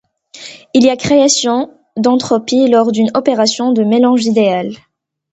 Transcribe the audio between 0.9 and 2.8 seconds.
création d'entropie